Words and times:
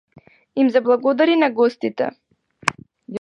Им 0.59 0.69
заблагодари 0.75 1.35
на 1.43 1.49
гостите. 1.59 2.09